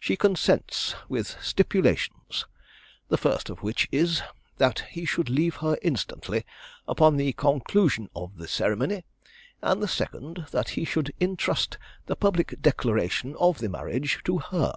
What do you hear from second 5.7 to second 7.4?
instantly upon the